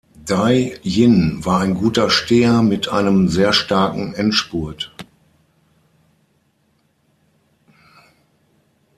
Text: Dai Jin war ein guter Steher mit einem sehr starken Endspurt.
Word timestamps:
Dai 0.25 0.79
Jin 0.81 1.45
war 1.45 1.59
ein 1.61 1.75
guter 1.75 2.09
Steher 2.09 2.63
mit 2.63 2.89
einem 2.89 3.27
sehr 3.29 3.53
starken 3.53 4.15
Endspurt. 4.15 4.91